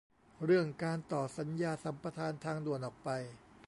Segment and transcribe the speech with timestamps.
[0.45, 3.09] เรื่องการต่อสัญญาสัมปทานทางด่วนออกไป